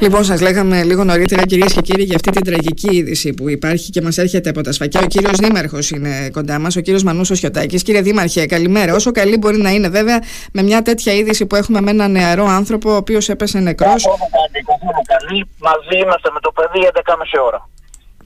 [0.00, 3.90] Λοιπόν, σας λέγαμε λίγο νωρίτερα, κυρίες και κύριοι, για αυτή την τραγική είδηση που υπάρχει
[3.90, 5.00] και μας έρχεται από τα σφακιά.
[5.04, 7.82] Ο κύριος Δήμαρχος είναι κοντά μας, ο κύριος Μανούσος Χιωτάκης.
[7.82, 8.94] Κύριε Δήμαρχε, καλημέρα.
[8.94, 10.18] Όσο καλή μπορεί να είναι, βέβαια,
[10.52, 14.02] με μια τέτοια είδηση που έχουμε με έναν νεαρό άνθρωπο, ο οποίος έπεσε νεκρός.
[14.04, 15.48] Καθόλου καλή.
[15.58, 17.68] Μαζί είμαστε με το παιδί 11.30 ώρα.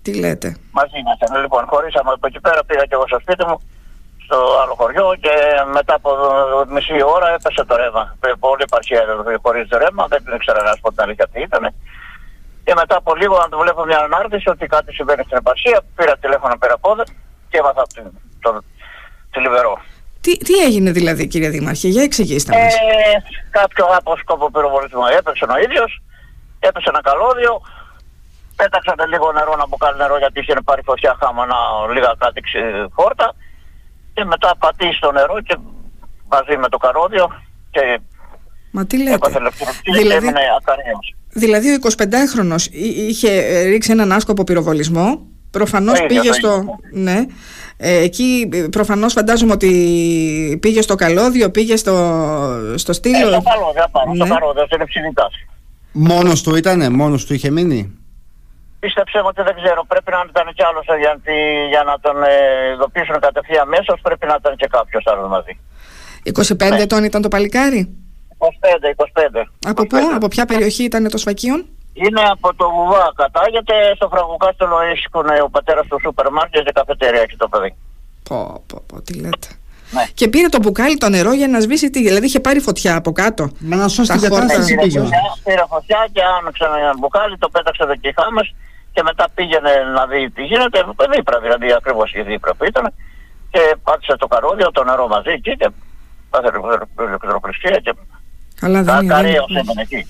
[0.03, 1.41] Τι λέτε; Μαζί είμαστε.
[1.41, 3.61] Λοιπόν, χωρίσαμε από εκεί πέρα, πήγα και εγώ στο σπίτι μου
[4.33, 5.35] στο άλλο χωριό και
[5.77, 6.11] μετά από
[6.75, 8.05] μισή ώρα έπεσε το ρεύμα.
[8.47, 9.01] Πολύ επαρχία
[9.43, 11.65] χωρίς ρεύμα, δεν ήξερα να σου πω την αλήθεια τι ήταν.
[12.65, 16.17] Και μετά από λίγο, αν το βλέπω μια ανάρτηση ότι κάτι συμβαίνει στην επαρχία, πήρα
[16.17, 16.97] τηλέφωνο πέρα από
[17.51, 18.03] και έβαθα το,
[18.41, 18.51] το,
[19.31, 19.75] το λιβερό.
[20.21, 22.75] Τι, τι έγινε δηλαδή κύριε Δήμαρχε, για εξηγήστε μας.
[22.75, 22.79] Ε,
[23.51, 26.03] κάποιο αποσκόπο πυροβολισμό έπαιξε ο ίδιος,
[26.59, 27.53] έπεσε ένα καλώδιο,
[28.57, 31.57] πέταξαν λίγο νερό να μπουκάλι νερό γιατί είχε πάρει φωτιά χάμανα
[31.95, 32.41] λίγα κάτι
[32.97, 33.35] φόρτα
[34.23, 35.57] και μετά πατήσει στο νερό και
[36.29, 37.33] μαζί με το καρόδιο
[37.71, 38.01] και
[38.71, 39.19] Μα τι λέτε;
[39.93, 40.33] Δηλαδή,
[41.29, 42.67] δηλαδή ο 25χρονος
[43.09, 46.65] είχε ρίξει έναν άσκοπο πυροβολισμό, προφανώς πήγε στο...
[46.93, 47.27] Ναι,
[47.77, 51.95] ε, εκεί προφανώς φαντάζομαι ότι πήγε στο καλώδιο, πήγε στο,
[52.75, 53.29] στο στήλο.
[53.29, 54.25] Ε, στο καλώδιο, πάνω, ναι.
[54.25, 55.49] στο καλώδιο, στην ευσυνητάση.
[55.93, 57.99] Μόνος του ήτανε, μόνος του είχε μείνει;
[58.83, 59.81] Πίστεψε ότι δεν ξέρω.
[59.93, 61.37] Πρέπει να ήταν κι άλλος γιατί
[61.73, 62.35] για να τον ε,
[62.73, 65.53] ειδοποιήσουν κατευθείαν αμέσως πρέπει να ήταν και κάποιος άλλος μαζί.
[66.25, 66.83] 25 ναι.
[66.87, 67.81] ετών ήταν το παλικάρι;
[68.39, 68.45] 25,
[69.41, 69.43] 25.
[69.67, 71.61] Από πού, από ποια περιοχή ήταν το Σφακίον;
[71.93, 77.21] Είναι από το Βουβά, κατάγεται στο Φραγκοκάστελο έσυχον ο πατέρας του σούπερ μάρκετ και καφετέρια
[77.21, 77.75] έχει το παιδί.
[78.29, 79.49] Πω, πω, πω, τι λέτε.
[79.91, 80.05] Ναι.
[80.15, 83.13] Και πήρε το μπουκάλι το νερό για να σβήσει τι, δηλαδή είχε πάρει φωτιά από
[83.13, 83.51] κάτω.
[83.59, 85.01] Με να σώσει την κατάσταση πήγε.
[85.45, 88.55] Πήρε φωτιά και άνοιξε ένα μπουκάλι, το πέταξε εδώ και χάμες
[88.93, 90.85] και μετά πήγαινε να δει τι γίνεται.
[91.15, 92.93] Δίπρα δηλαδή, ακριβώς η δίπρα που ήταν.
[93.51, 95.71] Και πάτησε το καρόδιο, το νερό μαζί εκεί και
[96.31, 96.51] πάθε
[97.07, 97.95] ηλεκτροπληξία και.
[98.61, 99.15] Καλά, δεν είναι.
[99.15, 100.07] Καρέο έμενε εκεί.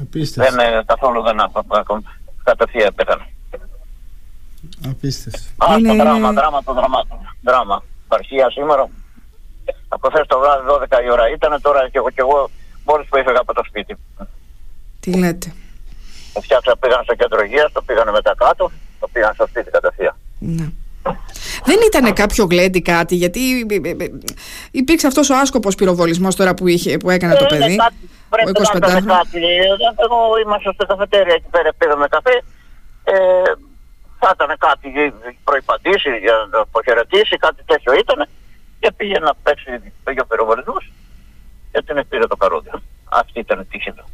[0.00, 0.54] Απίστευτο.
[0.54, 1.36] Δεν, καθόλου δεν
[2.44, 3.26] κατευθείαν πέθανε.
[4.90, 5.64] Απίστευτο.
[5.64, 5.88] Α, είναι...
[5.88, 7.18] το δράμα, δράμα το δραμάτων.
[7.42, 7.82] Δράμα.
[8.08, 8.88] Παρχία σήμερα.
[9.88, 12.50] Από χθες το βράδυ 12 η ώρα ήταν, τώρα και εγώ, και εγώ
[12.84, 13.96] μόλις που έφεγα από το σπίτι.
[15.00, 15.52] Τι λέτε.
[16.32, 18.70] Το φτιάξα, πήγαν στο κέντρο υγείας, το πήγαν μετά κάτω,
[19.00, 20.16] το πήγαν στο σπίτι κατευθείαν.
[20.38, 20.66] Ναι.
[21.64, 23.40] Δεν ήταν κάποιο γλέντι κάτι, γιατί
[24.70, 27.76] υπήρξε αυτός ο άσκοπος πυροβολισμός τώρα που, είχε, που έκανε το ε, παιδί.
[27.76, 29.40] Κάτι, πρέπει να ήταν κάτι.
[30.04, 32.42] Εγώ ήμασταν στην καφετέρια εκεί πέρα, πήγαμε καφέ.
[33.04, 33.14] Ε,
[34.18, 38.28] θα ήταν κάτι προϋπαντήσεις, για να αποχαιρετήσει, κάτι τέτοιο ήταν.
[38.80, 40.92] Και πήγε να παίξει ο πυροβολισμός
[41.72, 42.82] και την πήρε το καρόδιο.
[43.04, 44.04] Αυτή ήταν η τύχη του.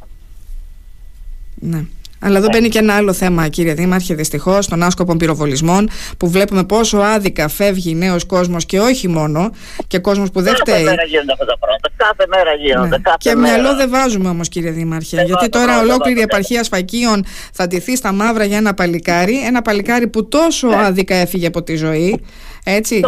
[1.55, 1.85] Ναι.
[2.21, 6.63] Αλλά εδώ μπαίνει και ένα άλλο θέμα, κύριε Δήμαρχε, δυστυχώς, των άσκοπων πυροβολισμών, που βλέπουμε
[6.63, 9.51] πόσο άδικα φεύγει νέος κόσμος και όχι μόνο,
[9.87, 10.83] και κόσμος που δεν φταίει.
[10.83, 11.89] Κάθε μέρα γίνονται αυτά τα πράγματα.
[11.95, 12.87] Κάθε μέρα γίνονται.
[12.87, 12.97] Ναι.
[12.97, 13.53] Κάθε και μέρα.
[13.53, 15.15] μυαλό δεν βάζουμε όμως, κύριε Δήμαρχε.
[15.15, 19.45] Δεν γιατί τώρα πράγμα, ολόκληρη η επαρχία Σφακίων θα τηθεί στα μαύρα για ένα παλικάρι.
[19.45, 20.75] Ένα παλικάρι που τόσο ναι.
[20.75, 22.21] άδικα έφυγε από τη ζωή.
[22.63, 23.01] Έτσι.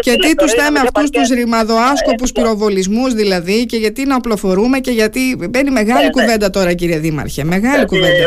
[0.00, 5.36] και τι τους λέμε αυτούς τους ρημαδοάσκοπους πυροβολισμούς δηλαδή, και γιατί να οπλοφορούμε και γιατί
[5.50, 7.44] μπαίνει μεγάλη ναι, κουβέντα τώρα, κύριε Δήμαρχε.
[7.44, 8.24] Μεγάλη κουβέντα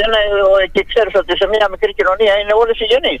[0.00, 0.20] είναι,
[0.74, 3.20] και ξέρεις ότι σε μια μικρή κοινωνία είναι όλες οι γενείς.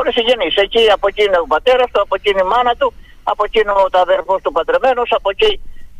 [0.00, 0.54] Όλες οι γενείς.
[0.64, 2.88] Εκεί από εκεί είναι ο πατέρας του, από εκεί είναι η μάνα του,
[3.32, 5.50] από εκεί είναι ο αδερφό του παντρεμένο, από εκεί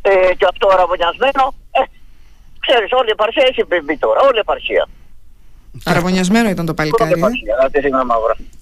[0.09, 1.43] ε, και αυτό αραβωνιασμένο.
[1.77, 1.81] Ε,
[2.65, 4.19] ξέρεις, όλη η επαρχία έχει μπει τώρα.
[4.27, 4.85] Όλη η επαρχία.
[5.83, 7.19] Αραβωνιασμένο ήταν το παλικάρι.
[7.19, 7.81] Ε;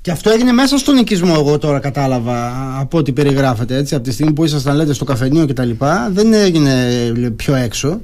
[0.02, 2.38] Και αυτό έγινε μέσα στον οικισμό, εγώ τώρα κατάλαβα
[2.80, 3.76] από ό,τι περιγράφετε.
[3.76, 5.72] Έτσι, από τη στιγμή που ήσασταν λέτε στο καφενείο κτλ.
[6.10, 6.74] Δεν έγινε
[7.36, 8.02] πιο έξω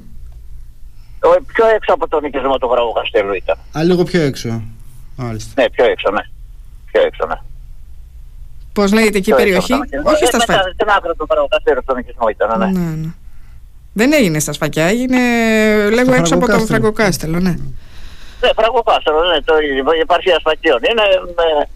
[1.53, 3.57] πιο έξω από τον οικισμό του Γραγού Καστέλου ήταν.
[3.77, 4.61] Α, λίγο πιο έξω.
[5.15, 5.61] Μάλιστα.
[5.61, 6.21] Ναι, πιο έξω, ναι.
[6.91, 7.35] Πιο έξω, ναι.
[8.73, 9.73] Πώς λέγεται εκεί η περιοχή,
[10.03, 10.71] όχι στα σφακιά.
[10.73, 12.79] Στην άκρη του Γραγού Καστέλου, στον οικισμό ήταν, ναι.
[12.79, 13.09] ναι, ναι.
[13.93, 15.19] Δεν έγινε στα σφακιά, έγινε
[15.89, 17.55] λέγω έξω από το Φραγκοκάστελο, ναι.
[18.41, 19.53] Ναι, Φραγκοκάστελο, ναι, το,
[19.97, 21.01] η επαρχία σφακιών είναι,
[21.35, 21.67] με,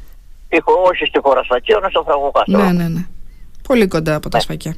[0.90, 2.64] όχι στη χώρα σφακιών, είναι στο Φραγκοκάστελο.
[2.64, 3.06] Ναι, ναι, ναι.
[3.68, 4.44] Πολύ κοντά από τα ναι.
[4.44, 4.76] σφακιά.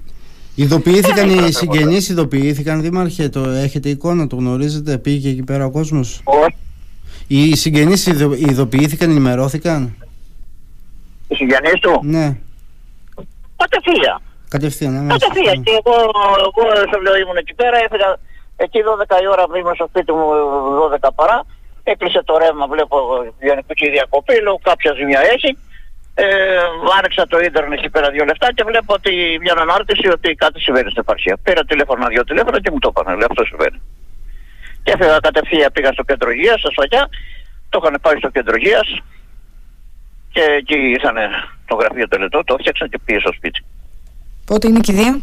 [0.59, 6.22] Ειδοποιήθηκαν οι συγγενείς, ειδοποιήθηκαν, Δήμαρχε, το έχετε εικόνα, το γνωρίζετε, πήγε εκεί πέρα ο κόσμος;
[6.23, 6.56] Όχι.
[7.27, 8.06] Οι συγγενείς
[8.38, 9.95] ειδοποιήθηκαν, ενημερώθηκαν;
[11.27, 12.38] Οι συγγενείς του; Ναι.
[13.57, 14.21] Κατευθείαν.
[14.50, 15.13] Κατευθείαν, ναι.
[15.13, 15.63] Κατευθείαν.
[15.63, 15.95] Και εγώ,
[16.48, 18.19] εγώ στο λέω ήμουν εκεί πέρα, έφυγα
[18.56, 20.25] εκεί 12 η ώρα που ήμουν στο σπίτι μου
[21.01, 21.45] 12 παρά.
[21.83, 22.98] Έκλεισε το ρεύμα, βλέπω
[23.42, 25.57] γενική διακοπή, λέω κάποια ζημιά έχει.
[26.19, 26.25] Ε,
[26.97, 29.11] άνοιξα το ίντερνετ εκεί πέρα δύο λεφτά και βλέπω ότι
[29.41, 31.37] μια ανάρτηση ότι κάτι συμβαίνει στην επαρχία.
[31.43, 33.17] Πήρα τηλέφωνα, δύο τηλέφωνα και μου το είπαν.
[33.17, 33.81] Λέω αυτό συμβαίνει.
[34.83, 37.09] Και έφυγα κατευθείαν, πήγα στο κέντρο υγείας, στα Σφαγιά.
[37.69, 38.87] Το είχαν πάει στο κέντρο υγείας
[40.33, 41.15] και εκεί ήρθαν
[41.65, 43.59] το γραφείο τελετό, το έφτιαξαν και πήγε στο σπίτι.
[44.45, 45.21] Πότε είναι η κηδεία,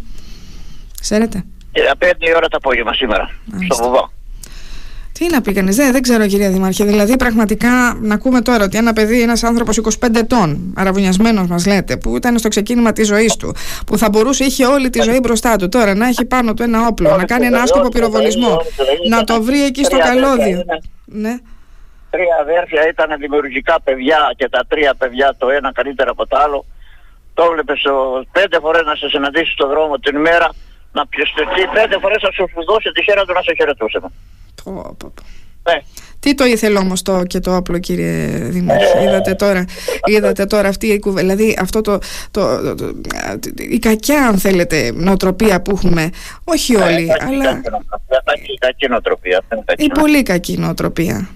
[1.00, 3.30] ξέρετε; Ε, πέντε ώρα το απόγευμα σήμερα,
[3.68, 4.10] στο Βουβά.
[5.18, 6.84] Τι να πει κανείς, δεν, δεν ξέρω κυρία Δημάρχε.
[6.84, 11.96] Δηλαδή, πραγματικά να ακούμε τώρα ότι ένα παιδί, ένας άνθρωπος 25 ετών, αραβωνιασμένο μας λέτε,
[11.96, 13.54] που ήταν στο ξεκίνημα της ζωής του,
[13.86, 16.86] που θα μπορούσε, είχε όλη τη ζωή μπροστά του, τώρα να έχει πάνω του ένα
[16.86, 18.60] όπλο, να κάνει ένα άσκοπο πυροβολισμό,
[19.08, 20.64] να το βρει εκεί στο καλώδιο.
[21.04, 21.34] Ναι.
[22.10, 26.64] Τρία αδέρφια ήταν δημιουργικά παιδιά και τα τρία παιδιά το ένα καλύτερα από το άλλο.
[27.34, 27.72] Το έβλεπε
[28.32, 30.48] πέντε φορές να σε συναντήσει στον δρόμο την ημέρα,
[30.92, 34.00] να πιεστεί πέντε φορές να σου δώσει τη χέρα του να σε χαιρετούσε.
[35.70, 35.82] Ναι.
[36.20, 38.98] Τι το ήθελε όμως το και το όπλο, κύριε Δημάρχη.
[38.98, 39.02] Ε.
[39.02, 39.64] είδατε τώρα,
[40.04, 41.34] είδατε τώρα αυτή η κουβέντα.
[41.34, 41.98] Δηλαδή, αυτό το,
[42.30, 42.94] το, το,
[43.56, 46.10] η κακιά, αν θέλετε, νοοτροπία που έχουμε.
[46.44, 47.60] Όχι ε, όλοι, αλλά.
[48.42, 49.42] Η κακή νοοτροπία.
[49.76, 51.28] Η πολύ κακή νοοτροπία.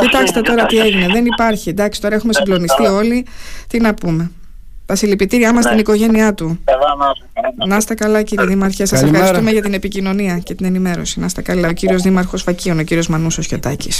[0.00, 1.06] Κοιτάξτε τώρα τι έγινε.
[1.06, 1.68] Δεν υπάρχει.
[1.68, 3.26] Εντάξει, τώρα έχουμε συγκλονιστεί όλοι.
[3.68, 4.30] Τι να πούμε.
[4.86, 5.80] Τα συλληπιτήριά μας στην ναι.
[5.80, 6.58] οικογένειά του.
[7.66, 8.84] Να είστε καλά, κύριε Δήμαρχε.
[8.84, 11.20] Σας ευχαριστούμε για την επικοινωνία και την ενημέρωση.
[11.20, 11.68] Να είστε καλά.
[11.68, 13.90] Ο κύριος Δήμαρχος Φακίων, ο κύριος Μανούσος Χιωτάκη.